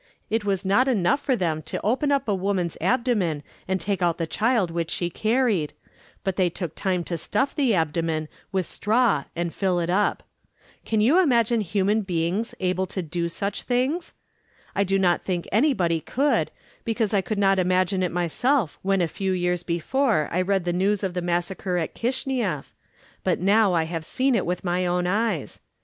It 0.31 0.43
was 0.43 0.65
not 0.65 0.87
enough 0.87 1.21
for 1.21 1.35
them 1.35 1.61
to 1.61 1.79
open 1.83 2.11
up 2.11 2.27
a 2.27 2.33
woman's 2.33 2.75
abdomen 2.81 3.43
and 3.67 3.79
take 3.79 4.01
out 4.01 4.17
the 4.17 4.25
child 4.25 4.71
which 4.71 4.89
she 4.89 5.11
carried, 5.11 5.73
but 6.23 6.37
they 6.37 6.49
took 6.49 6.73
time 6.73 7.03
to 7.03 7.19
stuff 7.19 7.53
the 7.53 7.75
abdomen 7.75 8.27
with 8.51 8.65
straw 8.65 9.25
and 9.35 9.53
fill 9.53 9.79
it 9.79 9.91
up. 9.91 10.23
Can 10.85 11.01
you 11.01 11.19
imagine 11.21 11.61
human 11.61 12.01
beings 12.01 12.55
able 12.59 12.87
to 12.87 13.03
do 13.03 13.29
such 13.29 13.61
things? 13.61 14.13
I 14.73 14.83
do 14.83 14.97
not 14.97 15.21
think 15.23 15.47
anybody 15.51 15.99
could, 16.01 16.49
because 16.83 17.13
I 17.13 17.21
could 17.21 17.37
not 17.37 17.59
imagine 17.59 18.01
it 18.01 18.11
myself 18.11 18.79
when 18.81 19.01
a 19.03 19.07
few 19.07 19.33
years 19.33 19.61
before 19.61 20.29
I 20.31 20.41
read 20.41 20.65
the 20.65 20.73
news 20.73 21.03
of 21.03 21.13
the 21.13 21.21
massacre 21.21 21.77
in 21.77 21.87
Kishineff, 21.89 22.73
but 23.23 23.39
now 23.39 23.73
I 23.73 23.83
have 23.83 24.03
seen 24.03 24.33
it 24.33 24.47
with 24.47 24.63
my 24.63 24.83
own 24.87 25.05
eyes. 25.05 25.59